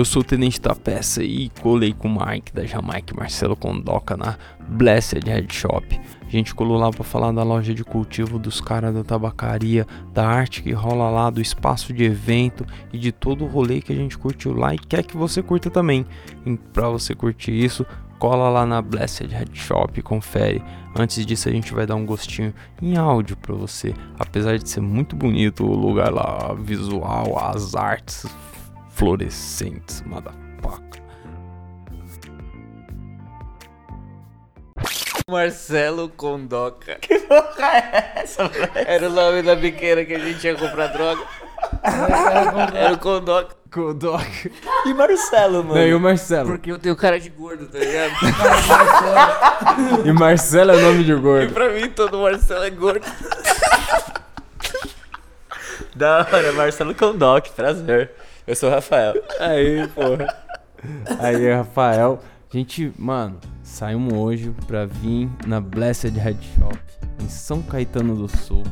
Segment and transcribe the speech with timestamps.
[0.00, 4.16] Eu sou o Tenente da Peça e colei com o Mike da Jamaica Marcelo Condoca
[4.16, 6.00] na Blessed Head Shop.
[6.26, 10.26] A gente colou lá para falar da loja de cultivo dos caras da tabacaria, da
[10.26, 13.94] arte que rola lá, do espaço de evento e de todo o rolê que a
[13.94, 16.06] gente curtiu lá e quer que você curta também.
[16.72, 17.84] Pra você curtir isso,
[18.18, 20.64] cola lá na Blessed Head Shop e confere.
[20.96, 23.94] Antes disso a gente vai dar um gostinho em áudio para você.
[24.18, 28.24] Apesar de ser muito bonito o lugar lá, visual, as artes
[29.00, 31.00] fluorescentes, motherfucker.
[35.26, 36.96] Marcelo Condoca.
[36.96, 38.70] Que porra é essa, velho?
[38.74, 41.22] Era o nome da biqueira que a gente ia comprar droga.
[42.74, 43.56] Era o Condoca.
[43.72, 44.26] Condoca.
[44.84, 45.76] E Marcelo, mano?
[45.76, 46.50] Não, e o Marcelo?
[46.50, 48.12] Porque eu tenho cara de gordo, tá ligado?
[50.04, 51.54] E Marcelo é nome de E gordo.
[51.54, 53.06] pra mim todo Marcelo é gordo.
[55.94, 58.10] Da hora, Marcelo Condoc, prazer.
[58.50, 59.14] Eu sou o Rafael.
[59.38, 60.26] Aí, porra.
[61.20, 62.18] Aí, Rafael.
[62.52, 66.76] Gente, mano, saímos hoje pra vir na Blessed Head Shop
[67.22, 68.64] em São Caetano do Sul.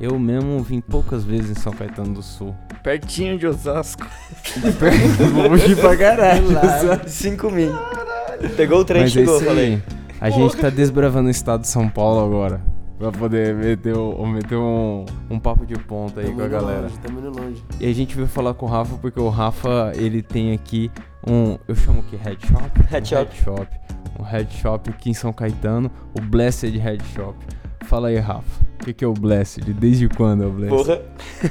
[0.00, 2.56] Eu mesmo vim poucas vezes em São Caetano do Sul.
[2.82, 4.06] Pertinho de Osasco.
[5.68, 6.50] Ir pra caralho.
[6.50, 7.72] Lá, 5 mil.
[8.56, 9.82] Pegou o trem é chegou, falei.
[10.18, 12.62] A gente tá desbravando o estado de São Paulo agora.
[12.98, 16.80] Pra poder meter, o- meter um, um papo de ponta aí Tamo com a galera.
[16.82, 17.62] Longe, tamo indo longe.
[17.80, 20.90] E a gente veio falar com o Rafa porque o Rafa, ele tem aqui
[21.26, 22.62] um, eu chamo que Head Shop?
[22.90, 23.30] Head um Shop.
[23.30, 23.68] Head Shop.
[24.18, 27.36] Um Head Shop aqui em São Caetano, o Blessed Head Shop.
[27.84, 28.64] Fala aí, Rafa.
[28.80, 29.72] O que, que é o Blessed?
[29.74, 30.76] Desde quando é o Blessed?
[30.76, 31.02] Porra.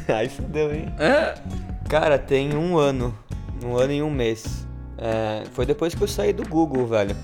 [0.19, 0.85] Aí fudeu, hein?
[1.89, 3.13] Cara, tem um ano.
[3.65, 4.67] Um ano e um mês.
[4.97, 7.15] É, foi depois que eu saí do Google, velho.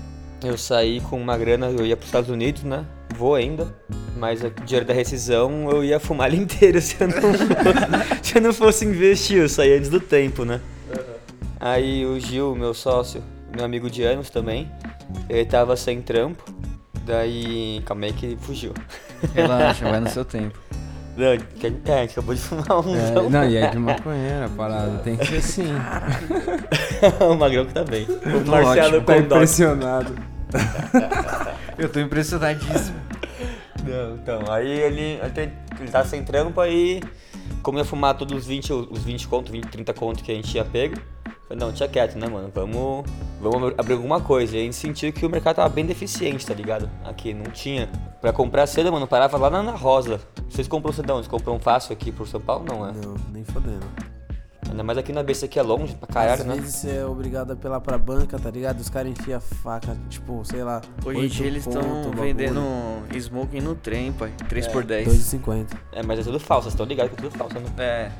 [0.42, 2.84] Eu saí com uma grana, eu ia pros Estados Unidos, né?
[3.16, 3.74] Vou ainda.
[4.16, 7.44] Mas o dinheiro da rescisão eu ia fumar ele inteiro se eu não fosse,
[8.22, 9.38] se eu não fosse investir.
[9.38, 10.60] Eu saí antes do tempo, né?
[11.60, 13.22] Aí o Gil, meu sócio,
[13.54, 14.70] meu amigo de anos também,
[15.28, 16.44] ele tava sem trampo.
[17.06, 18.72] Daí, calma aí que ele fugiu.
[19.34, 20.58] Relaxa, vai no seu tempo.
[21.16, 22.96] Não, é, acabou de fumar um.
[22.96, 24.98] É, não, e é de maconheira parada.
[24.98, 25.72] Tem que ser assim.
[27.20, 28.06] o Magrão que tá bem.
[28.06, 30.14] O Marcelo ótimo, Tá impressionado.
[31.78, 33.03] Eu tô impressionadíssimo.
[33.84, 35.20] Não, então, aí ele,
[35.78, 37.02] ele, tá sem trampo, aí
[37.62, 40.50] como ia fumar todos os 20, os 20 conto, 20, 30 conto que a gente
[40.50, 40.96] tinha pego,
[41.46, 43.04] falei, não, tinha quieto, né, mano, vamos,
[43.40, 44.56] vamos abrir alguma coisa.
[44.56, 46.90] E a gente sentiu que o mercado tava bem deficiente, tá ligado?
[47.04, 47.88] Aqui, não tinha.
[48.20, 50.20] Pra comprar cedo, mano, parava lá na Ana Rosa.
[50.48, 51.06] Vocês compram onde?
[51.06, 52.64] Vocês compram fácil aqui por São Paulo?
[52.66, 52.92] Não, é?
[52.92, 54.13] Não, nem fodendo.
[54.70, 56.54] Ainda mais aqui na BC que é longe pra caralho, Às né?
[56.56, 58.80] vezes você é obrigado a apelar pra banca, tá ligado?
[58.80, 60.80] Os caras enfiam a faca, tipo, sei lá.
[61.04, 61.82] Hoje em dia eles estão
[62.12, 62.60] vendendo
[63.14, 64.32] smoking no trem, pai.
[64.48, 65.66] 3 por 10 2,50.
[65.92, 67.66] É, mas é tudo falso, vocês estão ligados que é tudo falso, né?
[67.78, 68.10] É.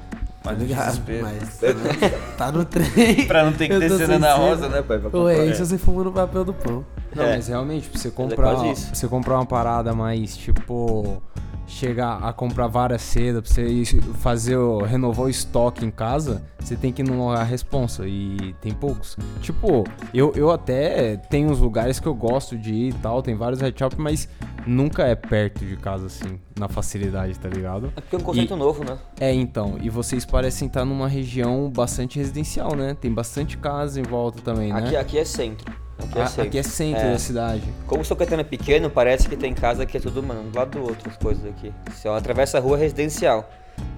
[0.44, 1.00] Tá Mas ligado?
[1.22, 1.60] Mas
[2.36, 3.26] tá no trem.
[3.26, 4.98] Pra não ter que descer na rosa, né, pai?
[4.98, 5.50] Pra Ou é comprar.
[5.50, 6.84] isso você fuma no papel do pão.
[7.16, 7.36] Não, É.
[7.36, 8.86] mas realmente, pra você quase comprar, isso.
[8.88, 11.22] pra você comprar uma parada mais, tipo,
[11.66, 13.84] chegar a comprar várias cedas, pra você
[14.20, 18.72] fazer, o, renovar o estoque em casa, você tem que ir numa responsa e tem
[18.72, 19.16] poucos.
[19.40, 23.34] Tipo, eu, eu até tenho uns lugares que eu gosto de ir e tal, tem
[23.34, 24.28] vários head shop, mas
[24.66, 27.92] nunca é perto de casa, assim, na facilidade, tá ligado?
[27.96, 28.98] É porque é um conceito E- novo, né?
[29.20, 32.94] É, então, e vocês parecem estar numa região bastante residencial, né?
[32.98, 34.78] Tem bastante casa em volta também, né?
[34.78, 35.83] Aqui, aqui é centro.
[35.98, 36.42] Aqui é A- centro.
[36.48, 37.12] aqui é centro É.
[37.12, 37.62] da cidade.
[37.86, 40.56] Como o São Caetano é pequeno, parece que tem casa que é tudo, mano, do
[40.58, 41.72] lado do outro, as coisas aqui.
[41.92, 43.48] Se ela atravessa a rua é residencial.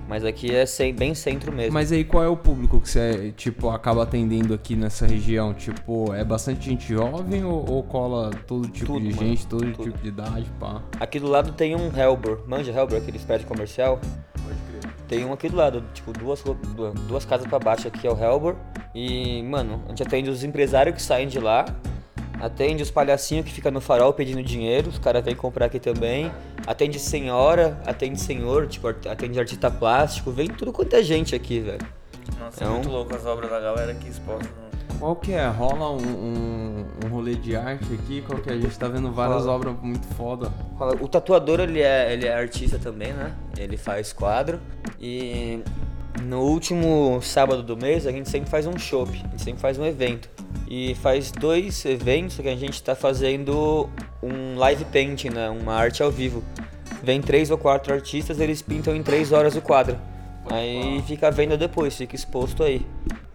[0.09, 1.73] Mas aqui é cem- bem centro mesmo.
[1.75, 5.53] Mas aí qual é o público que você, tipo, acaba atendendo aqui nessa região?
[5.53, 9.73] Tipo, é bastante gente jovem ou, ou cola todo tipo Tudo, de mano, gente, todo
[9.73, 9.83] tudo.
[9.91, 10.81] tipo de idade, pá?
[11.01, 12.43] Aqui do lado tem um Helbor.
[12.47, 13.99] Manja Helbor, aquele prédio comercial?
[14.33, 14.93] Pode crer.
[15.09, 16.41] Tem um aqui do lado, tipo, duas,
[17.09, 18.55] duas casas pra baixo aqui é o Helbor.
[18.99, 21.67] E, mano, a gente atende os empresários que saem de lá.
[22.41, 26.31] Atende os palhacinhos que ficam no farol pedindo dinheiro, os caras vêm comprar aqui também.
[26.67, 31.87] Atende senhora, atende senhor, tipo, atende artista plástico, vem tudo quanto é gente aqui, velho.
[32.41, 34.49] Nossa, É é um- muito louco as obras da galera aqui expostas.
[34.49, 35.47] no- Qual que é?
[35.47, 38.23] Rola um, um, um rolê de arte aqui?
[38.27, 38.55] Qual que é?
[38.55, 39.53] A gente tá vendo várias Rola.
[39.57, 40.51] obras muito foda.
[41.01, 43.33] O tatuador, ele é, ele é artista também, né?
[43.59, 44.59] Ele faz quadro.
[45.01, 45.63] E
[46.23, 49.79] no último sábado do mês, a gente sempre faz um show, a gente sempre faz
[49.79, 50.29] um evento.
[50.69, 53.89] E faz dois eventos que a gente tá fazendo
[54.23, 55.49] um live painting, né?
[55.49, 56.43] Uma arte ao vivo.
[57.03, 59.97] Vem três ou quatro artistas, eles pintam em três horas o quadro.
[60.51, 62.85] Aí fica à venda depois, fica exposto aí.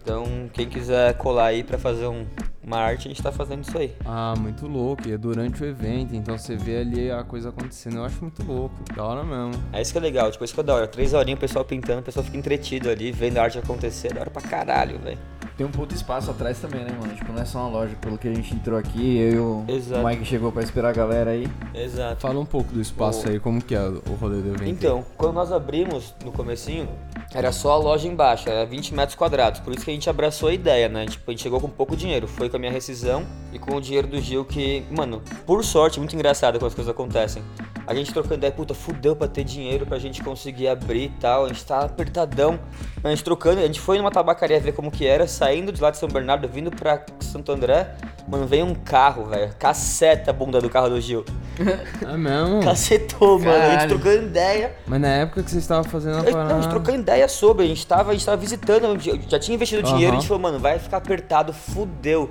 [0.02, 2.26] Então, quem quiser colar aí pra fazer um-
[2.64, 3.92] uma arte, a gente tá fazendo isso aí.
[4.04, 5.08] Ah, muito louco.
[5.08, 7.96] E é durante o evento, então você vê ali a coisa acontecendo.
[7.96, 8.74] Eu acho muito louco.
[8.94, 9.62] Da hora mesmo.
[9.72, 10.86] É isso que é legal, tipo, isso que é da hora.
[10.86, 14.14] Três horinhas o pessoal pintando, o pessoal fica entretido ali, vendo a arte acontecer, é
[14.14, 15.18] da hora pra caralho, velho.
[15.56, 17.14] tem um puto espaço atrás também, né, mano?
[17.14, 17.94] Tipo, não é só uma loja.
[18.00, 20.06] Pelo que a gente entrou aqui, eu e o Exato.
[20.06, 21.46] Mike chegou pra esperar a galera aí.
[21.74, 22.20] Exato.
[22.20, 24.64] Fala um pouco do espaço O- aí, como que é o rolê do evento?
[24.70, 26.88] Então, quando nós abrimos no comecinho,
[27.34, 29.60] era só a loja embaixo, era 20 metros quadrados.
[29.60, 31.06] Por isso que a gente abraçou a ideia, né?
[31.06, 32.28] Tipo, a gente chegou com pouco dinheiro.
[32.28, 35.98] Foi com a minha rescisão e com o dinheiro do Gil que, mano, por sorte,
[35.98, 37.42] muito engraçado quando as coisas acontecem.
[37.86, 41.46] A gente trocando ideia, puta, fudeu pra ter dinheiro pra gente conseguir abrir e tal.
[41.46, 42.60] A gente tá apertadão.
[43.02, 45.90] A gente trocando, a gente foi numa tabacaria ver como que era, saindo de lá
[45.90, 47.96] de São Bernardo, vindo pra Santo André.
[48.28, 49.52] Mano, veio um carro, velho.
[49.58, 51.24] Caceta a bunda do carro do Gil.
[52.06, 52.62] É mesmo?
[52.62, 53.50] Cacetou, mano.
[53.50, 53.88] A gente Caralho.
[53.90, 54.72] trocando ideia.
[54.86, 56.68] Mas na época que você estava fazendo a A gente- não, a gente parada...
[56.70, 60.18] trocando ideia sobre, a gente tava, a gente tava visitando, já- tinha investido dinheiro, a
[60.18, 62.30] gente falou, mano, vai ficar apertado, fudeu.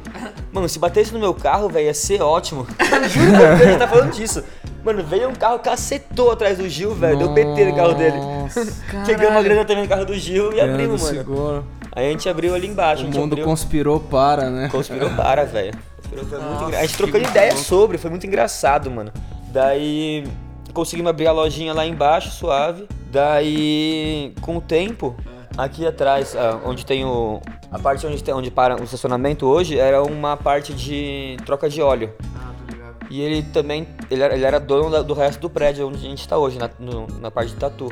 [0.52, 2.66] Mano, se batesse no meu carro, velho, ia ser ótimo.
[3.10, 4.44] Juro que a gente tá falando disso.
[4.84, 8.18] Mano, veio um carro, cacetou atrás do Gil, velho, deu PT no carro dele.
[8.18, 8.66] Nossa,
[9.06, 11.16] Pegamos uma grana também no carro do Gil e abrimos, mano.
[11.18, 11.66] seguro.
[11.94, 13.46] Aí a gente abriu ali embaixo, O mundo abriu...
[13.46, 14.70] conspirou para, né?
[14.72, 15.74] Conspirou para, velho.
[16.12, 19.12] Foi muito engra- A gente trocando ideia sobre, foi muito engraçado, mano.
[19.52, 20.28] Daí
[20.74, 22.88] conseguimos abrir a lojinha lá embaixo, suave.
[23.12, 25.16] Daí, com o tempo,
[25.58, 27.42] aqui atrás, ah, onde tem o.
[27.72, 31.82] A parte onde, tem, onde para o estacionamento hoje era uma parte de troca de
[31.82, 32.14] óleo.
[32.36, 32.96] Ah, tô ligado.
[33.10, 36.10] E ele também, ele era, ele era dono da- do resto do prédio onde a
[36.10, 37.90] gente tá hoje, na, no- na parte de tatu.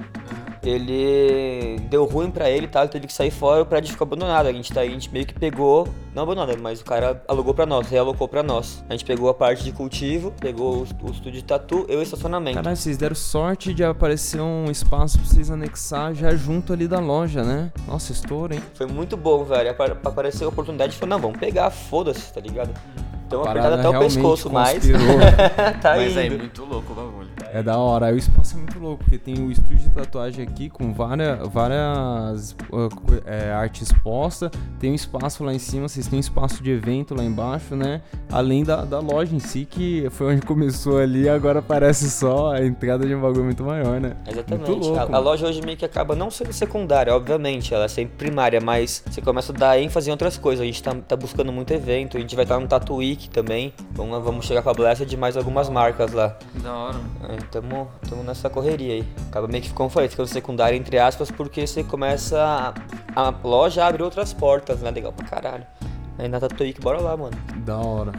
[0.64, 2.82] Ele deu ruim pra ele, tá?
[2.82, 4.48] Ele teve que sair fora, o prédio ficou abandonado.
[4.48, 7.54] A gente tá aí, a gente meio que pegou, não abandonado, mas o cara alugou
[7.54, 8.84] pra nós, realocou pra nós.
[8.90, 12.02] A gente pegou a parte de cultivo, pegou o, o estúdio de tatu, e o
[12.02, 12.58] estacionamento.
[12.58, 17.00] Caralho, vocês deram sorte de aparecer um espaço pra vocês anexar já junto ali da
[17.00, 17.72] loja, né?
[17.88, 18.62] Nossa, estouro, hein?
[18.74, 19.72] Foi muito bom, velho.
[19.72, 22.72] Apa- Apareceu a oportunidade e falou, não, vamos pegar, foda-se, tá ligado?
[23.30, 25.20] Então Parada apertado até o pescoço, mas conspirou.
[25.84, 26.20] tá Mas indo.
[26.20, 27.28] é muito louco o bagulho.
[27.54, 28.08] É da hora.
[28.08, 31.48] Aí o espaço é muito louco, porque tem o estúdio de tatuagem aqui com várias,
[31.48, 34.50] várias uh, co- é, arte exposta.
[34.80, 38.02] Tem um espaço lá em cima, vocês têm um espaço de evento lá embaixo, né?
[38.32, 42.66] Além da, da loja em si, que foi onde começou ali, agora parece só a
[42.66, 44.16] entrada de um bagulho muito maior, né?
[44.28, 44.68] Exatamente.
[44.72, 47.88] Muito louco, a, a loja hoje meio que acaba não sendo secundária, obviamente, ela é
[47.88, 50.64] sempre primária, mas você começa a dar ênfase em outras coisas.
[50.64, 53.74] A gente tá, tá buscando muito evento, a gente vai estar no Tattoo Week também.
[53.92, 56.38] Vamos, vamos chegar com a Blessed de mais algumas marcas lá.
[56.56, 56.98] Da hora.
[57.30, 59.08] É, tamo, tamo nessa correria aí.
[59.28, 62.74] Acaba meio que, como eu falei, ficando secundária entre aspas, porque você começa.
[63.16, 64.90] A, a loja abre outras portas, né?
[64.90, 65.66] Legal pra caralho.
[66.18, 67.38] Aí na Week, bora lá, mano.
[67.58, 68.12] Da hora.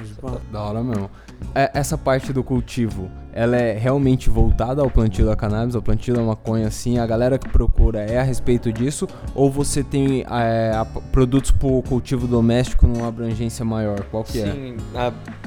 [0.53, 1.11] Da hora mesmo.
[1.55, 6.15] É, essa parte do cultivo, ela é realmente voltada ao plantio da cannabis, ao plantio
[6.15, 6.99] da maconha, assim?
[6.99, 9.07] A galera que procura é a respeito disso?
[9.35, 14.01] Ou você tem é, a- produtos pro cultivo doméstico numa abrangência maior?
[14.11, 14.53] Qual que é?
[14.53, 14.77] Sim,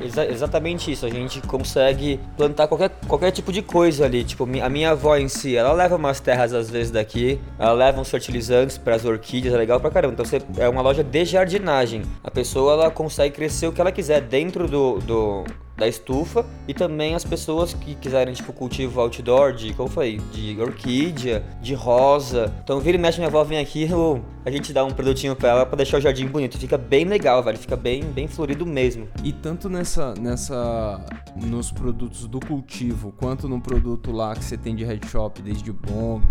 [0.01, 1.05] exa- exatamente isso.
[1.05, 4.23] A gente consegue plantar qualquer, qualquer tipo de coisa ali.
[4.23, 7.99] Tipo, a minha avó em si, ela leva umas terras às vezes daqui, ela leva
[8.01, 10.13] uns fertilizantes para as orquídeas, é legal pra caramba.
[10.13, 12.01] Então você, é uma loja de jardinagem.
[12.23, 15.43] A pessoa ela consegue crescer o que ela quiser dentro do, do-
[15.83, 20.59] da estufa e também as pessoas que quiserem tipo cultivo outdoor de como falei de
[20.59, 22.53] orquídea de rosa.
[22.63, 25.49] Então vira e mexe minha avó vem aqui eu- a gente dá um produtinho pra
[25.49, 26.57] ela pra deixar o jardim bonito.
[26.57, 27.57] Fica bem legal velho.
[27.57, 29.07] Fica bem bem florido mesmo.
[29.23, 30.99] E tanto nessa, nessa,
[31.35, 35.71] nos produtos do cultivo, quanto no produto lá que você tem de head shop, desde
[35.71, 36.25] bong,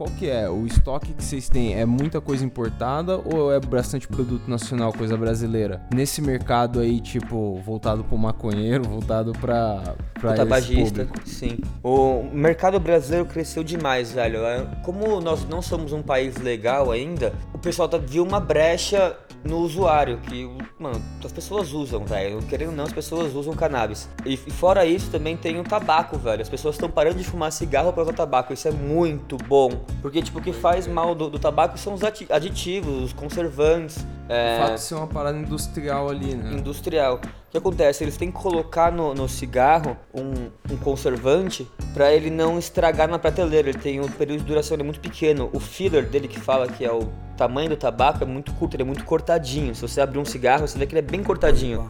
[0.00, 0.48] qual que é?
[0.48, 5.14] O estoque que vocês têm é muita coisa importada ou é bastante produto nacional, coisa
[5.14, 5.82] brasileira?
[5.94, 11.58] Nesse mercado aí, tipo, voltado pro maconheiro, voltado pra, pra o esse tabagista, sim.
[11.84, 14.38] O mercado brasileiro cresceu demais, velho.
[14.38, 19.58] É, Como nós não somos um país legal ainda, pessoal tá, viu uma brecha no
[19.58, 20.48] usuário, que,
[20.78, 22.42] mano, as pessoas usam, velho.
[22.42, 24.08] Querendo ou não, as pessoas usam cannabis.
[24.24, 26.42] E, fora isso, também tem o tabaco, velho.
[26.42, 28.52] As pessoas estão parando de fumar cigarro pra usar tabaco.
[28.52, 29.70] Isso é muito bom.
[30.02, 34.04] Porque, tipo, o que faz mal do, do tabaco são os aditivos, os conservantes.
[34.28, 36.52] É, O fato de ser uma parada industrial ali, né?
[36.52, 37.20] industrial.
[37.50, 38.04] O que acontece?
[38.04, 43.18] Eles têm que colocar no, no cigarro um, um conservante para ele não estragar na
[43.18, 43.70] prateleira.
[43.70, 45.50] Ele tem um período de duração é muito pequeno.
[45.52, 48.84] O filler dele que fala que é o tamanho do tabaco é muito curto, ele
[48.84, 49.74] é muito cortadinho.
[49.74, 51.88] Se você abrir um cigarro, você vê que ele é bem cortadinho.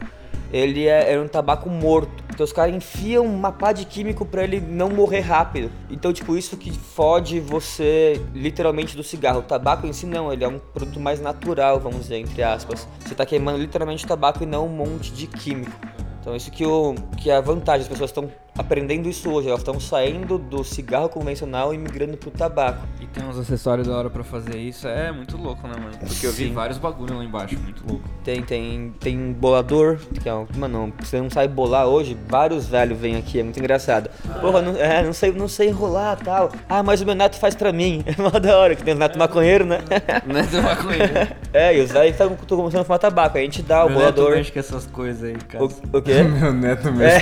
[0.51, 2.11] Ele é, é um tabaco morto.
[2.29, 5.71] Então os caras enfiam uma pá de químico pra ele não morrer rápido.
[5.89, 9.39] Então, tipo, isso que fode você literalmente do cigarro.
[9.39, 12.87] O tabaco em si não, ele é um produto mais natural, vamos dizer, entre aspas.
[12.99, 15.71] Você tá queimando literalmente tabaco e não um monte de químico.
[16.19, 19.61] Então isso que, o, que é a vantagem, as pessoas estão aprendendo isso hoje, elas
[19.61, 22.85] estão saindo do cigarro convencional e migrando pro tabaco.
[22.99, 25.97] E tem uns acessórios da hora pra fazer isso, é muito louco, né, mano?
[25.97, 26.53] Porque eu vi Sim.
[26.53, 28.07] vários bagulho lá embaixo, muito louco.
[28.23, 32.97] Tem, tem, tem bolador, que é um, mano, você não sabe bolar hoje, vários velhos
[32.99, 34.09] vêm aqui, é muito engraçado.
[34.39, 36.51] Porra, não, é, não sei, não sei enrolar tal.
[36.67, 38.03] Ah, mas o meu neto faz pra mim.
[38.11, 39.79] É mó da hora, que tem o neto maconheiro, né?
[40.25, 41.37] Né, tem maconha.
[41.53, 44.31] É, e os velhos estão começando a fumar tabaco, aí a gente dá o bolador.
[44.31, 45.63] mexe com essas coisas aí, cara.
[45.63, 46.21] O, o quê?
[46.27, 47.21] Meu neto mesmo.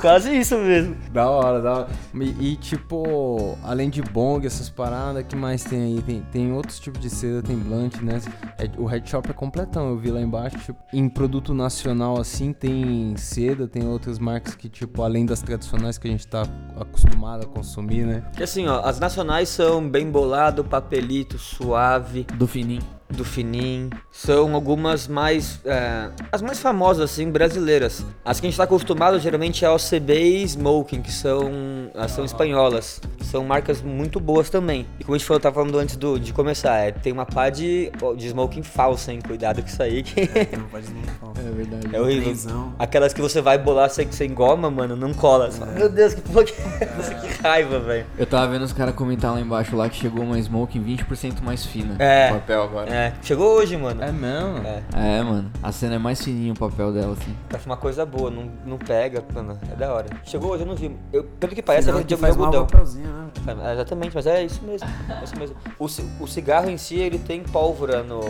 [0.00, 0.96] Quase isso mesmo.
[1.12, 1.88] Da hora, da hora.
[2.14, 6.02] E, e, tipo, além de bong, essas paradas, que mais tem aí?
[6.02, 8.20] Tem, tem outros tipos de seda, tem blunt, né?
[8.58, 10.58] É, o head shop é completão, eu vi lá embaixo.
[10.58, 15.98] Tipo, em produto nacional, assim, tem seda, tem outras marcas que, tipo, além das tradicionais
[15.98, 16.42] que a gente tá
[16.78, 18.22] acostumado a consumir, né?
[18.36, 22.95] Que assim, ó, as nacionais são bem bolado, papelito, suave, Do fininho.
[23.10, 23.90] Do fininho.
[24.10, 25.60] São algumas mais.
[25.64, 28.04] é, as mais famosas, assim, brasileiras.
[28.24, 31.50] As que a gente tá acostumado geralmente é a OCB e Smoking, que são,
[31.94, 33.00] elas são espanholas.
[33.22, 34.86] São marcas muito boas também.
[34.98, 37.50] E como a gente falou, tava falando antes do, de começar, é, tem uma pá
[37.50, 39.20] de, de smoking falsa, hein?
[39.26, 41.32] Cuidado com isso aí, que Não pode nem falar.
[41.38, 41.94] É verdade.
[41.94, 42.24] é horrível.
[42.24, 42.74] Trenzão.
[42.78, 45.50] Aquelas que você vai bolar sem, sem goma, mano, não cola.
[45.50, 46.86] Você fala, Meu Deus, que porra que é?
[46.86, 48.06] Que raiva, velho.
[48.18, 51.64] Eu tava vendo os caras comentar lá embaixo lá que chegou uma smoking 20% mais
[51.64, 51.96] fina.
[51.98, 52.30] É.
[52.30, 52.90] O papel agora.
[52.90, 54.02] É, chegou hoje, mano.
[54.02, 54.58] É mesmo?
[54.58, 54.82] É.
[54.94, 55.50] É, mano.
[55.62, 57.34] A cena é mais fininha o papel dela, assim.
[57.48, 60.06] Pra uma coisa boa, não, não pega, mano, é da hora.
[60.24, 60.96] Chegou hoje, eu não vi.
[61.12, 62.66] Eu, pelo que parece, Senão é de faz algodão.
[62.66, 63.26] papelzinho, né?
[63.64, 64.88] É, exatamente, mas é isso mesmo.
[65.08, 65.56] É isso mesmo.
[65.78, 68.20] O, o cigarro em si, ele tem pólvora no.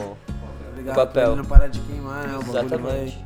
[0.70, 1.12] Obrigado papel.
[1.12, 2.36] pra ele não parar de queimar, né?
[2.38, 3.24] O Exatamente.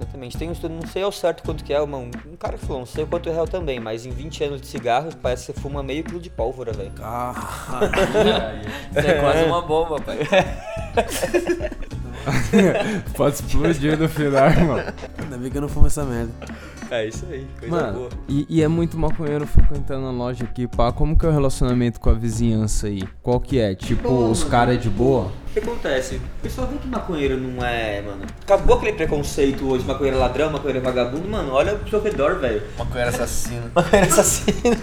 [0.00, 0.36] Exatamente.
[0.36, 2.80] Tem um estudo, não sei ao certo quanto que é, uma, um cara que falou,
[2.80, 5.60] não sei quanto é real também, mas em 20 anos de cigarro, parece que você
[5.60, 6.92] fuma meio quilo de pólvora, velho.
[7.00, 7.34] Ah,
[8.90, 10.18] Isso é quase uma bomba, pai.
[13.16, 14.78] Pode explodir no final, irmão.
[15.18, 16.32] ainda bem que eu não fumo essa merda.
[16.90, 18.08] É isso aí, coisa Mano, boa.
[18.28, 20.92] e, e é muito maconheiro frequentando a loja aqui, pá.
[20.92, 23.02] Como que é o relacionamento com a vizinhança aí?
[23.22, 23.74] Qual que é?
[23.74, 25.30] Tipo, os caras é de boa?
[25.54, 26.16] O que acontece?
[26.16, 28.22] O pessoal vê que maconheiro não é, mano.
[28.42, 31.52] Acabou aquele preconceito hoje, maconheiro ladrão, maconheiro vagabundo, mano.
[31.52, 32.60] Olha pro seu redor, velho.
[32.76, 33.70] Maconheiro assassino.
[33.72, 34.76] Maconheiro assassino.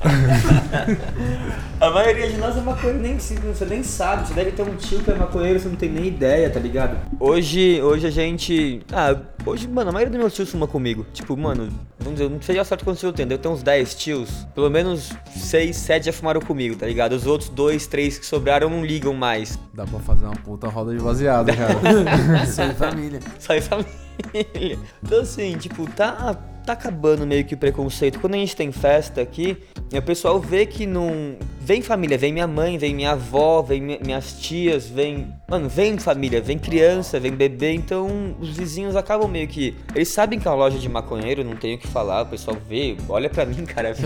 [1.84, 4.26] A maioria de nós é maconheiro, nem, você nem sabe.
[4.26, 6.96] Você deve ter um tio que é maconheiro, você não tem nem ideia, tá ligado?
[7.20, 8.80] Hoje, hoje a gente.
[8.90, 9.14] Ah,
[9.44, 11.04] hoje, mano, a maioria dos meus tios fuma comigo.
[11.12, 13.30] Tipo, mano, vamos dizer, eu não sei ao certo quantos tios eu tenho.
[13.30, 14.30] Eu tenho uns 10 tios.
[14.54, 17.12] Pelo menos 6, 7 já fumaram comigo, tá ligado?
[17.12, 19.58] Os outros 2, 3 que sobraram não ligam mais.
[19.74, 22.44] Dá pra fazer uma puta roda de baseado, cara.
[22.44, 23.20] Isso aí, família.
[23.38, 23.92] Sai família.
[25.02, 28.18] Então assim, tipo, tá, tá acabando meio que o preconceito.
[28.20, 29.56] Quando a gente tem festa aqui,
[29.92, 31.36] o pessoal vê que não.
[31.60, 35.28] Vem família, vem minha mãe, vem minha avó, vem mi- minhas tias, vem.
[35.48, 39.74] Mano, vem família, vem criança, vem bebê, então os vizinhos acabam meio que.
[39.94, 42.56] Eles sabem que é uma loja de maconheiro, não tem o que falar, o pessoal
[42.68, 43.94] vê, olha pra mim, cara.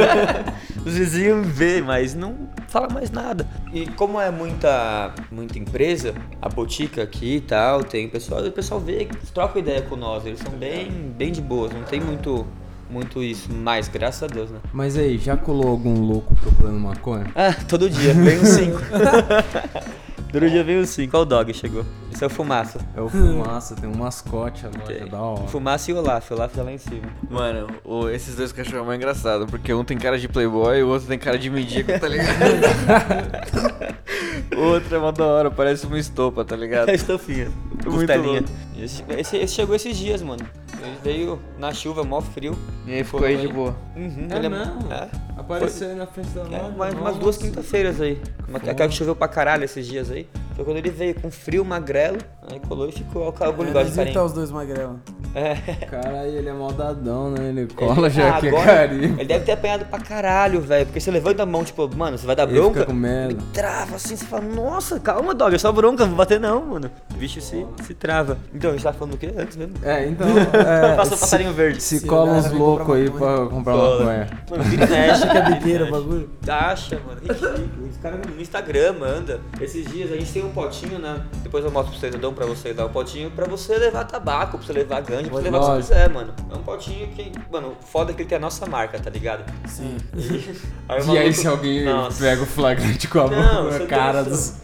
[0.84, 3.46] os vizinhos vê, mas não fala mais nada.
[3.72, 8.52] E como é muita, muita empresa, a botica aqui e tal, tem o pessoal, o
[8.52, 12.46] pessoal vê, troca ideia com nós, eles são bem, bem de boas, não tem muito,
[12.88, 14.60] muito isso, mas graças a Deus, né?
[14.72, 17.26] Mas aí, já colou algum louco procurando maconha?
[17.34, 18.80] Ah, todo dia, vem uns cinco.
[20.32, 21.10] todo dia uns cinco.
[21.12, 21.84] Qual dog chegou?
[22.12, 22.80] Esse é o Fumaça.
[22.96, 25.08] É o Fumaça, tem um mascote, a loja Tem.
[25.08, 25.46] da hora.
[25.48, 27.02] Fumaça e Olaf, Olaf tá lá em cima.
[27.30, 30.82] Mano, o- esses dois cachorros é mais engraçado, porque um tem cara de playboy e
[30.82, 32.36] o outro tem cara de mendigo, tá ligado?
[34.56, 36.88] o outro é uma da hora, parece uma estopa, tá ligado?
[36.88, 37.50] É estofinha.
[37.86, 38.44] Muito louco.
[38.78, 40.44] Esse, esse, esse chegou esses dias, mano.
[40.82, 42.56] Ele veio na chuva, mó frio.
[42.86, 43.76] E aí ficou aí de boa.
[43.96, 44.92] Uhum, É ele mesmo?
[44.92, 45.08] É,
[45.38, 46.70] Apareceu aí na frente da é, loja.
[46.76, 48.20] mais, umas duas quinta-feiras aí.
[48.54, 50.26] Aquela que choveu pra caralho esses dias aí.
[50.60, 52.18] Foi quando ele veio com frio, magrelo.
[52.52, 53.26] Aí colou e ficou.
[53.28, 54.24] O cara, o É, negócio de carinho.
[54.24, 54.96] os dois magrelos.
[55.34, 55.54] É.
[55.86, 57.48] Caralho, ele é maldadão, né?
[57.48, 59.14] Ele cola Ele- já ah, que é carinho.
[59.18, 60.84] Ele deve ter apanhado pra caralho, velho.
[60.84, 62.80] Porque você levanta a mão, tipo, mano, você vai dar Ele bronca.
[62.80, 63.30] fica com medo.
[63.36, 66.60] Ele trava assim, você fala, nossa, calma, dog, é só bronca, não vou bater não,
[66.66, 66.90] mano.
[67.14, 68.36] O bicho se, se trava.
[68.52, 69.74] Então, a gente tava falando do quê antes mesmo?
[69.82, 70.26] É, então.
[70.60, 71.82] É, Passa o se- passarinho verde.
[71.82, 74.28] Se Se cola uns loucos aí pra comprar maconha.
[74.50, 76.30] Mano, vira e mexe, Fica vira e biqueira o bagulho.
[76.46, 77.20] Acha, mano.
[77.22, 77.89] Ridículo.
[78.00, 79.42] Os caras no Instagram manda.
[79.60, 81.22] Esses dias a gente tem um potinho, né?
[81.42, 83.76] Depois eu mostro pra vocês, eu dou um pra vocês dar um potinho pra você
[83.76, 86.32] levar tabaco, pra você levar ganja, pra você levar o que você quiser, mano.
[86.50, 89.44] É um potinho que, mano, foda que ele tem a nossa marca, tá ligado?
[89.68, 89.98] Sim.
[90.88, 92.24] Aí o E aí, se alguém Nossa.
[92.24, 94.54] pega o flagrante com a mão na tem cara dos.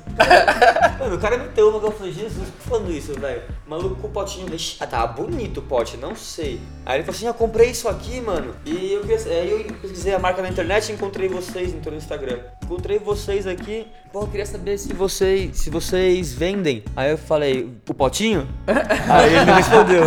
[0.98, 3.42] Mano, o cara meteu uma que eu falei, Jesus, por que falando isso, velho?
[3.66, 4.46] Maluco com o potinho.
[4.80, 6.58] Ah, tava bonito o pote, não sei.
[6.86, 8.54] Aí ele falou assim: Eu comprei isso aqui, mano.
[8.64, 12.38] E eu, aí eu pesquisei a marca na internet e encontrei vocês então, no Instagram.
[12.66, 13.86] Encontrei vocês aqui.
[14.12, 16.82] Pô, eu queria saber se vocês, se vocês vendem.
[16.96, 18.48] Aí eu falei: O potinho?
[18.66, 20.02] aí ele me respondeu: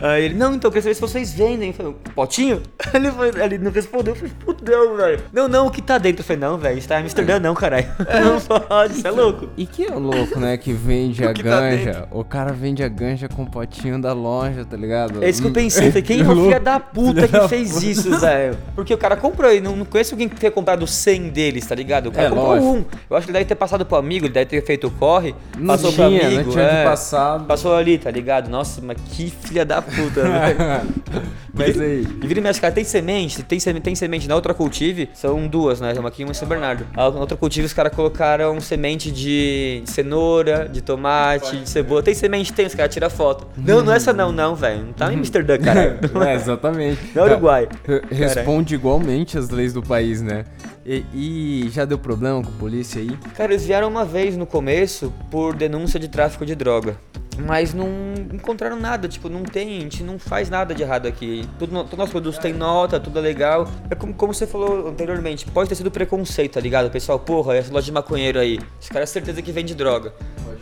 [0.00, 1.68] Aí ele, não, então, eu queria saber se vocês vendem.
[1.68, 2.62] Eu falei, potinho?
[2.94, 5.20] Ele, foi, ele não respondeu, eu falei, putão, velho.
[5.32, 6.20] Não, não, o que tá dentro?
[6.20, 7.86] Eu falei, não, velho, isso tá em Amsterdã não, caralho.
[8.24, 9.48] Não pode, isso é louco.
[9.56, 10.56] E que é o louco, né?
[10.56, 12.08] Que vende a que tá ganja.
[12.10, 15.22] o cara vende a ganja com o potinho da loja, tá ligado?
[15.22, 16.42] É isso que eu pensei, falei, quem é o Louco.
[16.44, 18.56] filho da puta que fez isso, velho?
[18.74, 21.74] Porque o cara comprou e não, não conheço alguém que tenha comprado 100 deles, tá
[21.74, 21.87] ligado?
[22.08, 22.66] O cara É, comprou lógico.
[22.72, 22.84] um.
[23.10, 25.34] Eu acho que ele deve ter passado pro amigo, ele deve ter feito o corre,
[25.56, 26.42] Não passou tinha, pro amigo.
[26.44, 27.44] não tinha é, passado.
[27.46, 28.48] Passou ali, tá ligado?
[28.48, 30.58] Nossa, mas que filha da puta, velho.
[31.58, 32.06] Mas aí.
[32.22, 35.46] E vira e mexe, cara, tem semente, tem semente, tem semente na outra cultive, são
[35.46, 35.92] duas, né?
[35.98, 36.86] Uma aqui e uma em São Bernardo.
[36.96, 42.02] A outra cultive os caras colocaram semente de cenoura, de tomate, de cebola.
[42.02, 43.46] Tem semente, tem, os caras tiram foto.
[43.56, 44.84] Não, não é essa não, não, velho.
[44.86, 45.98] Não tá em Amsterdã, cara.
[46.28, 47.00] É, exatamente.
[47.14, 47.68] Não é Uruguai.
[47.86, 50.44] Re- Responde igualmente às leis do país, né?
[50.84, 53.10] E, e já deu problema com a polícia aí?
[53.36, 56.96] Cara, eles vieram uma vez no começo por denúncia de tráfico de droga.
[57.38, 57.88] Mas não
[58.32, 61.48] encontraram nada, tipo, não tem, a gente não faz nada de errado aqui.
[61.58, 63.68] Tudo, no- todos nossos produtos tem nota, tudo é legal.
[63.90, 66.90] É como, como você falou anteriormente, pode ter sido preconceito, tá ligado?
[66.90, 70.12] Pessoal, porra, essa loja de maconheiro aí, os caras certeza que vende droga.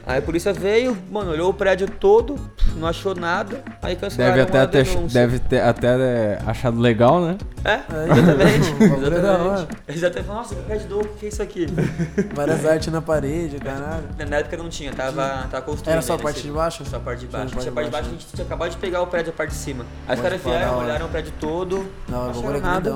[0.06, 2.36] Aí a polícia veio, mano, olhou o prédio todo,
[2.76, 7.20] não achou nada, aí cancelaram Deve até, a ter, deve ter até é, achado legal,
[7.20, 7.36] né?
[7.64, 7.80] É,
[8.12, 8.84] exatamente.
[9.16, 9.52] é da hora.
[9.56, 9.68] exatamente.
[9.88, 11.66] Eles até falaram, nossa, que prédio novo, o que é isso aqui?
[12.36, 14.04] Várias artes na parede, caralho.
[14.28, 15.94] Na época não tinha, tava, tava construindo.
[15.94, 16.84] Era só a parte esse- de baixo?
[16.84, 17.56] Só a parte de baixo.
[17.56, 19.50] Tinha a parte de baixo, a gente tinha acabado de pegar o prédio, a parte
[19.50, 19.84] de cima.
[20.06, 21.84] Aí os caras vieram, olharam o prédio todo.
[22.08, 22.94] Não, o acharam é nada.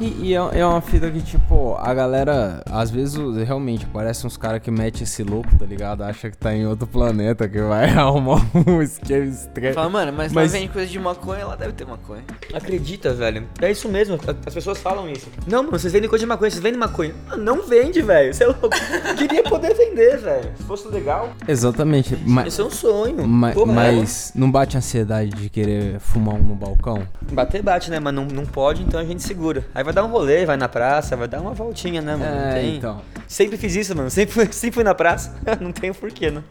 [0.00, 4.38] E, e é, é uma fita que, tipo, a galera, às vezes, realmente, parece uns
[4.38, 6.02] caras que metem esse louco, tá ligado?
[6.02, 9.74] Acha que tá em outro planeta, que vai arrumar um esquema estranho.
[9.74, 12.22] Fala, mano, mas, Mas- lá vende coisa de maconha, lá deve ter maconha.
[12.52, 13.44] Acredita, velho.
[13.60, 15.26] É isso mesmo, as pessoas falam isso.
[15.46, 17.14] Não, mano, vocês vendem coisa de maconha, vocês vendem maconha.
[17.38, 18.32] Não vende, velho.
[18.34, 18.68] Você é louco.
[19.16, 20.50] Queria poder vender, velho.
[20.56, 23.26] Se fosse legal, Exatamente, mas, isso é um sonho.
[23.26, 26.98] ma- Porra, mas não bate ansiedade de querer fumar um no balcão?
[26.98, 27.34] é.
[27.34, 27.98] Bater bate, né?
[28.00, 29.64] Mas não, não pode, então a gente segura.
[29.74, 32.34] Aí vai dar um rolê, vai na praça, vai dar uma voltinha, né, mano?
[32.34, 33.00] Não É, tem- então.
[33.26, 34.10] Sempre fiz isso, mano.
[34.10, 35.34] Sempre fui, sempre fui na praça.
[35.60, 36.42] não tem porquê, né?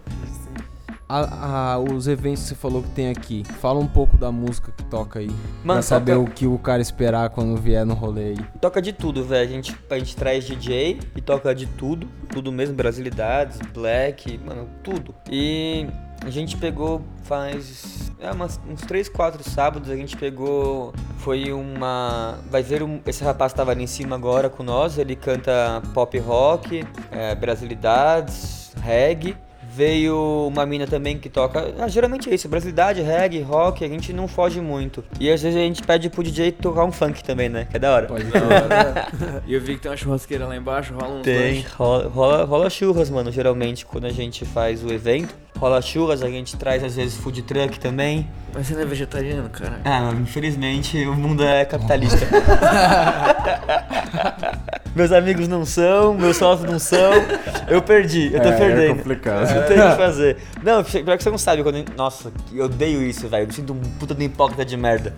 [1.08, 4.72] A- a- os eventos que você falou que tem aqui, fala um pouco da música
[4.75, 5.27] que toca aí.
[5.63, 8.38] Mano, pra saber toca- o que o cara esperar quando vier no rolê aí.
[8.60, 9.48] Toca de tudo, velho.
[9.48, 12.08] A gente, a gente traz DJ e toca de tudo.
[12.30, 15.13] Tudo mesmo, brasilidades, black, mano, tudo.
[15.30, 15.86] E
[16.25, 19.89] a gente pegou faz é, umas- uns 3, 4 sábados.
[19.89, 20.93] A gente pegou.
[21.19, 22.39] Foi uma.
[22.49, 24.97] Vai ver um, esse rapaz tava ali em cima agora com nós.
[24.97, 29.35] Ele canta pop rock, é, brasilidades, reggae.
[29.67, 31.73] Veio uma mina também que toca.
[31.77, 35.03] Ah, geralmente é isso, brasilidade, reggae, rock, a gente não foge muito.
[35.19, 37.67] E às vezes a gente pede pro DJ tocar um funk também, né?
[37.69, 38.05] Que é da hora.
[38.07, 38.23] Pode
[39.45, 42.69] E eu vi que tem uma churrasqueira lá embaixo, rola uns Tem, rola, rola, rola
[42.69, 45.35] churras, mano, geralmente quando a gente faz o evento.
[45.60, 48.28] Rola churras, a gente traz às vezes food truck também.
[48.54, 49.80] Mas você não é vegetariano, cara?
[49.86, 52.26] Ah, infelizmente o mundo é capitalista.
[54.96, 57.12] meus amigos não são, meus sócios não são.
[57.68, 58.98] Eu perdi, eu tô É, é perdendo.
[58.98, 59.54] complicado.
[59.54, 60.38] Não tem o que fazer.
[60.63, 61.63] Não, pior que você não sabe.
[61.63, 63.44] Quando, nossa, eu odeio isso, velho.
[63.44, 65.13] Eu me sinto um puta de hipócrita de merda.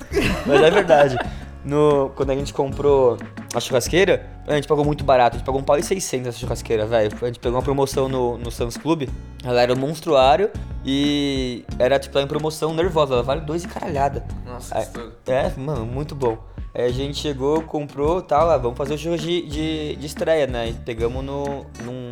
[0.46, 1.18] Mas é verdade.
[1.66, 3.18] No, quando a gente comprou
[3.54, 5.36] a churrasqueira, a gente pagou muito barato.
[5.36, 7.12] A gente pagou um pau e 600 essa churrasqueira, velho.
[7.22, 9.08] A gente pegou uma promoção no, no Suns Club.
[9.44, 10.50] Ela era um monstruário
[10.86, 13.14] e era, tipo, ela em promoção nervosa.
[13.16, 14.26] Ela vale dois e caralhada.
[14.46, 15.12] Nossa, Aí- estouro.
[15.28, 16.38] É, mano, muito bom.
[16.74, 20.46] Aí a gente chegou, comprou tal, ah, vamos fazer o churras de, de, de estreia,
[20.46, 20.70] né?
[20.70, 22.10] E pegamos no, num,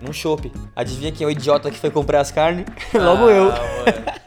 [0.00, 0.52] num shopping.
[0.76, 2.66] Adivinha quem é o idiota que foi comprar as carnes?
[2.94, 3.50] Logo eu.
[3.50, 4.25] Ah, mano.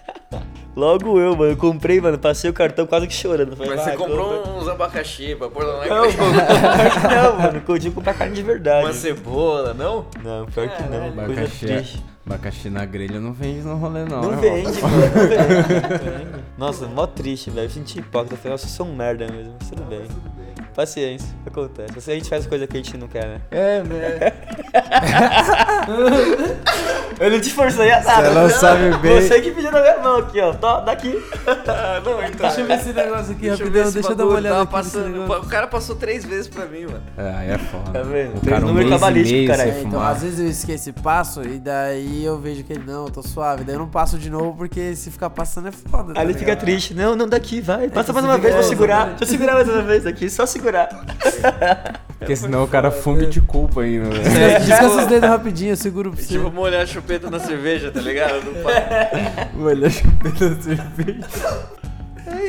[0.79, 1.51] Logo eu, mano.
[1.51, 2.17] Eu comprei, mano.
[2.17, 3.55] Passei o cartão quase que chorando.
[3.55, 6.05] Falei, Mas você "Vai, comprou compra." uns abacaxi pra pôr lá na Não.
[6.07, 7.61] Não, mano.
[7.67, 8.85] Eu tinha que comprar carne de verdade.
[8.85, 10.05] Uma cebola, não?
[10.23, 11.11] Não, pior que não.
[11.11, 12.03] Coisa Abacaxi, triste.
[12.25, 14.21] abacaxi na grelha não vende no rolê, não.
[14.21, 14.95] Não né, vende, mano.
[14.97, 15.19] Não vende.
[15.19, 16.43] Não vende.
[16.57, 17.65] Nossa, mó triste, velho.
[17.65, 18.35] Eu senti hipócrita.
[18.35, 19.53] Eu falei, nossa, eu sou um merda mesmo.
[19.59, 20.01] Mas tudo bem.
[20.79, 21.91] Paciência, acontece.
[21.97, 23.41] Assim a gente faz coisa que a gente não quer, né?
[23.51, 24.31] É, né?
[27.19, 28.29] Eu não te forcei a nada.
[28.29, 29.21] Você não sabe bem.
[29.21, 30.53] Você que pediu na minha mão aqui, ó.
[30.53, 31.21] Tó, daqui.
[31.67, 32.47] Ah, não, então.
[32.47, 35.25] Deixa eu ver esse negócio aqui Deixa rapidão, deixa eu dar uma olhada aqui passando.
[35.29, 37.03] O cara passou três vezes pra mim, mano.
[37.17, 37.91] É, aí é foda.
[37.91, 38.37] Tá vendo?
[38.37, 40.11] O Tem cara um número e cabalístico, sem É, então, fumar.
[40.13, 43.21] às vezes eu esqueço e passo, e daí eu vejo que ele, não, eu tô
[43.21, 43.65] suave.
[43.65, 46.13] Daí eu não passo de novo, porque se ficar passando é foda.
[46.13, 46.59] tá Aí ele fica ligado?
[46.61, 46.93] triste.
[46.93, 47.89] Não, não, daqui, vai.
[47.89, 49.05] Passa que mais se uma vez, fica- vou é, segurar.
[49.09, 50.68] Deixa eu segurar mais uma vez aqui, só segurar.
[52.19, 54.53] Porque senão o cara fume de culpa ainda, né?
[54.55, 56.27] É, Descansa os dedos rapidinho, eu seguro pra você.
[56.27, 58.43] Tipo, molhar a chupeta na cerveja, tá ligado?
[58.43, 58.77] Não pode.
[59.63, 61.27] Olha a chupeta da cerveja.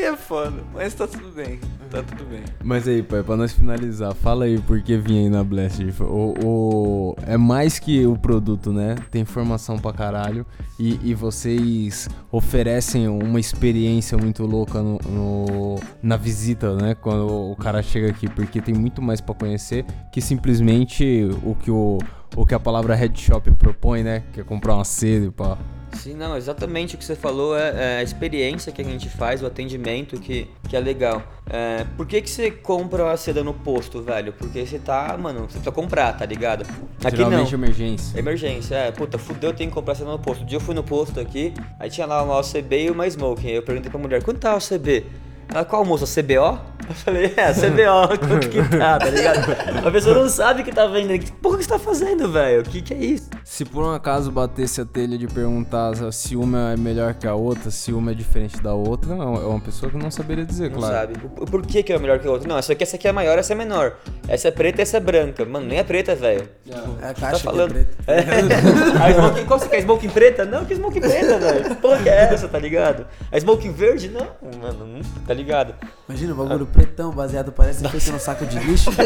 [0.01, 1.61] É Aí é foda, mas tá tudo bem.
[1.91, 2.41] Tá tudo bem.
[2.65, 5.83] Mas aí, pai, pra nós finalizar, fala aí por que vim aí na Blast.
[6.01, 8.95] O, o- é mais que o produto, né?
[9.11, 10.47] Tem informação pra caralho.
[10.79, 16.95] E, e vocês oferecem uma experiência muito louca no, no- na visita, né?
[16.95, 18.29] Quando o cara chega aqui.
[18.29, 21.99] Porque tem muito mais pra conhecer que simplesmente o que, o,
[22.37, 24.23] o que a palavra headshop propõe, né?
[24.33, 25.59] Que é comprar uma seda e pá.
[25.93, 29.43] Sim, não, exatamente o que você falou é, é a experiência que a gente faz,
[29.43, 31.23] o atendimento que, que é legal.
[31.49, 34.33] É, por que, que você compra a seda no posto, velho?
[34.33, 36.65] Porque você tá, mano, você precisa comprar, tá ligado?
[37.05, 37.47] Aqui não.
[37.51, 38.19] Emergência.
[38.19, 40.43] Emergência, é, puta, fudeu, eu tenho que comprar seda no posto.
[40.43, 43.49] Um dia eu fui no posto aqui, aí tinha lá uma OCB e uma Smoking.
[43.49, 45.07] Aí eu perguntei pra mulher, quanto tá a OCB?
[45.49, 46.70] Ela, qual moça, CBO?
[46.91, 49.87] Eu falei, é, CBO, quanto que tá, tá ligado?
[49.87, 51.21] A pessoa não sabe o que tá vendendo.
[51.25, 52.63] Que porra que você tá fazendo, velho?
[52.63, 53.31] O que que é isso?
[53.45, 57.35] Se por um acaso batesse a telha de perguntar se uma é melhor que a
[57.35, 60.69] outra, se uma é diferente da outra, não, é uma pessoa que não saberia dizer,
[60.71, 60.95] Não claro.
[60.95, 61.15] sabe.
[61.39, 62.49] O, o porquê que é melhor que a outra?
[62.49, 63.95] Não, essa aqui, essa aqui é maior, essa é menor.
[64.27, 65.45] Essa é preta, essa é branca.
[65.45, 66.49] Mano, nem é preta, velho.
[66.69, 67.73] É a Tá caixa falando.
[67.73, 68.13] que é preta.
[68.13, 69.01] É.
[69.01, 69.81] A smoking, qual você quer?
[69.81, 70.45] Smoking preta?
[70.45, 71.65] Não, que smoking preta, velho.
[71.71, 73.07] Que porra que é essa, tá ligado?
[73.31, 74.09] A smoking verde?
[74.09, 74.27] Não,
[74.61, 75.75] mano, não, tá ligado?
[76.09, 78.91] Imagina o bagulho pretão, baseado, parece feito no saco de lixo.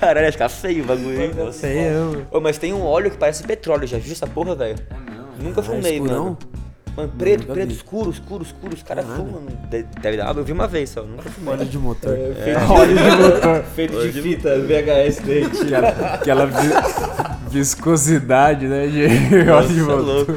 [0.00, 1.34] Caralho, acho que tá feio o bagulho.
[1.34, 1.60] Nossa.
[1.68, 2.26] Feião.
[2.30, 4.76] Ô, mas tem um óleo que parece petróleo, já viu essa porra, velho?
[5.38, 6.24] Nunca fumei, escurão?
[6.24, 6.38] mano.
[6.96, 7.74] Mano, preto, Nunca preto, vi.
[7.74, 8.74] escuro, escuro, escuro.
[8.74, 9.46] Os caras fumam.
[9.70, 10.36] de- Deve dar.
[10.36, 11.54] Eu vi uma vez só, nunca fumei.
[11.54, 12.14] Óleo de motor.
[13.74, 15.74] Feito de fita VHS dente.
[15.74, 18.86] Aquela, aquela vi- viscosidade, né?
[18.88, 19.04] De
[19.50, 20.04] óleo de Nossa, é motor.
[20.04, 20.32] louco.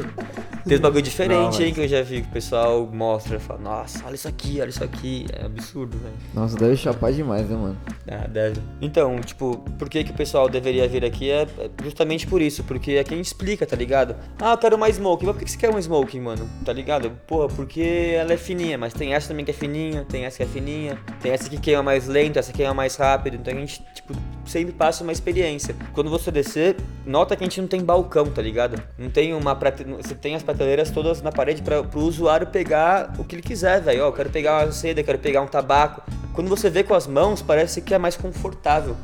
[0.66, 3.38] Tem uns bagulho diferente Não, mas- aí que eu já vi que o pessoal mostra.
[3.38, 5.26] Fala, nossa, olha isso aqui, olha isso aqui.
[5.32, 6.14] É absurdo, velho.
[6.34, 7.76] Nossa, deve chapar demais, né, mano?
[8.08, 8.60] Ah, deve.
[8.80, 12.64] Então, tipo, por que, que o pessoal deveria vir aqui é é justamente por isso,
[12.64, 14.16] porque aqui a gente explica, tá ligado?
[14.40, 15.26] Ah, eu quero uma smoking.
[15.26, 16.48] Mas por que que você quer uma smoking, mano?
[16.64, 17.10] Tá ligado?
[17.26, 20.42] Porra, porque ela é fininha, mas tem essa também que é fininha, tem essa que
[20.42, 23.36] é fininha, tem essa que queima mais lento, essa que queima mais rápido.
[23.36, 24.14] Então a gente, tipo,
[24.46, 25.74] sempre passa uma experiência.
[25.92, 28.80] Quando você descer, nota que a gente não tem balcão, tá ligado?
[28.98, 29.84] Não tem uma prate...
[29.84, 33.80] Você tem as prateleiras todas na parede para pro usuário pegar o que ele quiser,
[33.80, 34.04] velho.
[34.04, 36.02] Ó, eu quero pegar uma seda, quero pegar um tabaco.
[36.32, 38.96] Quando você vê com as mãos, parece que é mais confortável.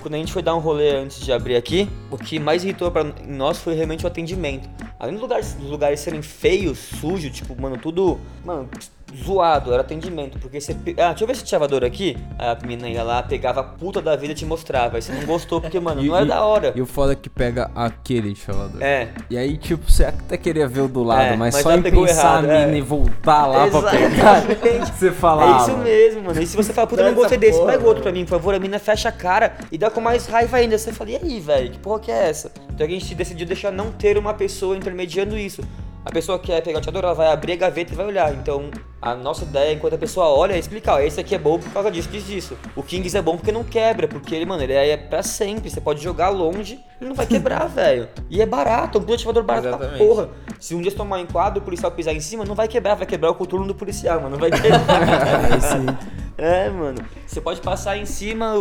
[0.00, 2.90] Quando a gente foi dar um rolê antes de abrir aqui, o que mais irritou
[2.90, 4.68] pra nós foi realmente o atendimento.
[4.98, 8.18] Além dos lugares, dos lugares serem feios, sujos, tipo, mano, tudo.
[8.44, 8.68] Mano,
[9.24, 10.38] zoado, era atendimento.
[10.38, 10.74] Porque você.
[10.74, 12.16] pe- Ah, deixa eu ver esse chavador aqui.
[12.38, 14.96] Aí a menina ia lá, pegava a puta da vida e te mostrava.
[14.96, 16.72] Aí você não gostou, porque, mano, não era da hora.
[16.74, 18.82] E o foda é que pega aquele chalador.
[18.82, 19.08] É.
[19.30, 21.82] E aí, tipo, você até queria ver o do lado, É, mas, mas só em
[21.82, 22.78] pegou pensar errado, a mina é.
[22.78, 24.92] e voltar lá pra pegar, Exatamente.
[24.98, 25.62] você É falava.
[25.70, 26.42] isso mesmo, mano.
[26.42, 28.54] E se você fala, puta, não gostei desse, porra, pega outro pra mim, por favor.
[28.54, 30.76] A mina fecha a cara e dá com mais raiva ainda.
[30.78, 32.50] Você fala, e aí, velho, que porra que é essa?
[32.70, 35.62] Então a gente decidiu deixar não ter uma pessoa intermediando isso.
[36.08, 38.32] A pessoa que quer pegar o teador, ela vai abrir a gaveta e vai olhar.
[38.32, 41.58] Então, a nossa ideia, enquanto a pessoa olha, é explicar, ó, esse aqui é bom
[41.58, 42.58] por causa disso, disso, disso.
[42.74, 45.68] O Kings é bom porque não quebra, porque ele, mano, ele é pra sempre.
[45.68, 48.08] Você pode jogar longe, ele não vai quebrar, velho.
[48.30, 49.98] E é barato, um pulo ativador barato pra Exatamente.
[49.98, 50.30] porra.
[50.58, 52.94] Se um dia você tomar um enquadro, o policial pisar em cima, não vai quebrar,
[52.94, 54.30] vai quebrar o coturno do policial, mano.
[54.30, 54.78] Não vai quebrar.
[55.52, 56.27] É isso aí.
[56.38, 57.00] É, mano.
[57.26, 58.52] Você pode passar em cima,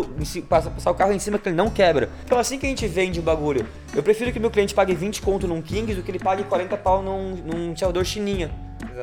[0.50, 2.10] passar o carro em cima que ele não quebra.
[2.26, 5.22] Então assim que a gente vende o bagulho, eu prefiro que meu cliente pague 20
[5.22, 8.50] conto num Kings do que ele pague 40 pau num, num chaveador chininha.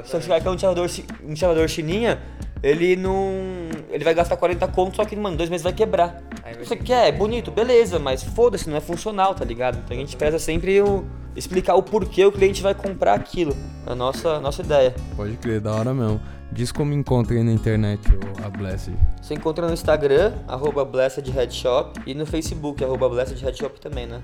[0.04, 2.20] Se eu chegar aqui um chaveador, chi- um chaveador chininha,
[2.62, 3.28] ele não.
[3.90, 6.20] Ele vai gastar 40 conto, só que, mano, dois meses vai quebrar.
[6.58, 9.78] Você quer, é bonito, beleza, mas foda-se, não é funcional, tá ligado?
[9.84, 11.04] Então a gente preza sempre o,
[11.36, 13.56] explicar o porquê o cliente vai comprar aquilo.
[13.86, 14.94] É a nossa, a nossa ideia.
[15.16, 16.20] Pode crer, da hora mesmo.
[16.54, 18.94] Diz como encontra aí na internet o, a Blessed.
[19.20, 24.20] Você encontra no Instagram, arroba Blessed Headshop, e no Facebook, arroba Blessed Headshop também, né?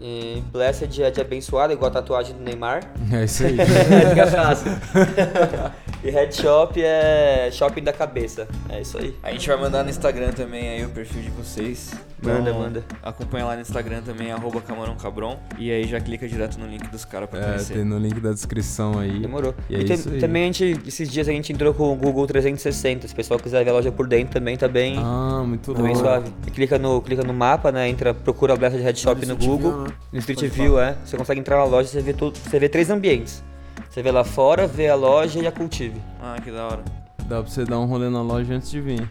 [0.00, 2.84] E Blessed é de abençoado, igual a tatuagem do Neymar.
[3.12, 3.56] É isso aí.
[4.10, 4.70] Fica fácil.
[6.04, 8.48] e Headshop é shopping da cabeça.
[8.68, 9.14] É isso aí.
[9.22, 11.92] A gente vai mandar no Instagram também aí o perfil de vocês.
[12.22, 12.84] Manda, manda.
[13.02, 15.38] Acompanha lá no Instagram também, arroba Camarão Cabron.
[15.58, 17.74] E aí já clica direto no link dos caras pra é, conhecer.
[17.74, 19.18] tem no link da descrição aí.
[19.18, 19.52] Demorou.
[19.68, 20.18] E é tem- isso aí.
[20.20, 23.08] também a gente, esses dias a gente entrou com o Google 360.
[23.08, 25.82] Se o pessoal quiser ver a loja por dentro também, tá bem, Ah, muito tá
[25.82, 26.30] bem suave.
[26.46, 27.88] E clica no, clica no mapa, né?
[27.88, 29.72] Entra, procura a Blessed Headshop no Street Google.
[29.72, 29.92] View, né?
[30.12, 30.96] No Street Pode View, é.
[31.04, 33.42] Você consegue entrar na loja, você vê, tudo, você vê três ambientes.
[33.92, 36.00] Você vê lá fora, vê a loja e a cultive.
[36.18, 36.82] Ah, que da hora.
[37.28, 39.06] Dá pra você dar um rolê na loja antes de vir.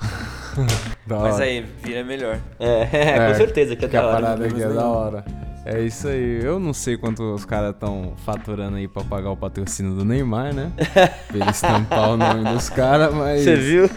[1.06, 2.38] da Mas aí, vira melhor.
[2.58, 4.14] É, É, com certeza que é Que da hora.
[4.14, 5.22] parada aqui é da hora.
[5.66, 6.40] É isso aí.
[6.42, 10.54] Eu não sei quanto os caras estão faturando aí pra pagar o patrocínio do Neymar,
[10.54, 10.72] né?
[11.28, 13.42] pra ele estampar o nome dos caras, mas.
[13.44, 13.90] Você viu?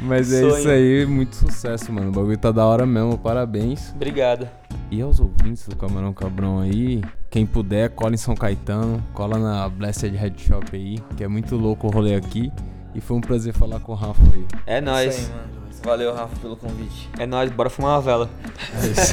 [0.00, 0.58] Mas é Sonho.
[0.58, 2.08] isso aí, muito sucesso, mano.
[2.08, 3.92] O bagulho tá da hora mesmo, parabéns.
[3.94, 4.48] Obrigado.
[4.90, 9.68] E aos ouvintes do Camarão Cabrão aí, quem puder, cola em São Caetano, cola na
[9.68, 12.52] Blessed Head Shop aí, que é muito louco o rolê aqui.
[12.94, 14.46] E foi um prazer falar com o Rafa aí.
[14.64, 15.18] É nóis.
[15.18, 15.56] Isso aí, mano.
[15.84, 17.10] Valeu, Rafa, pelo convite.
[17.18, 18.30] É nóis, bora fumar uma vela.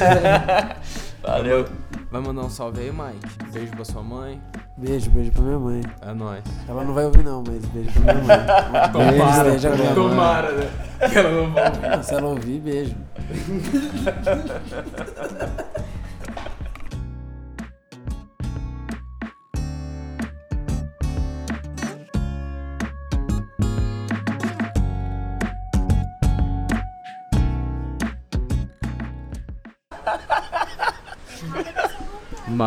[1.22, 1.66] Valeu.
[2.10, 3.50] Vai mandar um salve aí, Mike.
[3.52, 4.40] Beijo pra sua mãe.
[4.76, 5.80] Beijo, beijo pra minha mãe.
[6.00, 6.42] É nóis.
[6.68, 8.38] Ela não vai ouvir não, mas beijo pra minha mãe.
[8.94, 10.14] Um beijo, esteja gravando.
[10.14, 10.70] né?
[11.10, 12.04] Que ela não vai ouvir.
[12.04, 12.94] Se ela ouvir, beijo.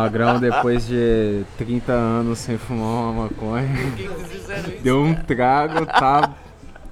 [0.02, 3.68] Magrão, depois de 30 anos sem fumar uma maconha,
[4.82, 6.34] deu um trago, tá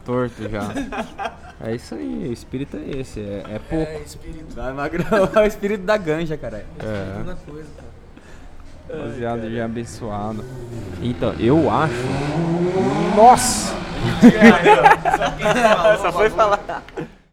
[0.05, 0.69] torto já.
[1.61, 3.93] É isso aí, o espírito é esse, é, é pouco.
[4.55, 5.07] Vai, Magrão.
[5.35, 6.65] É o espírito da ganja, caralho.
[6.81, 7.35] É.
[8.95, 10.45] Baseado de abençoado.
[11.03, 11.95] Então, eu acho.
[13.17, 13.75] Nossa!
[16.03, 16.83] Só foi falar.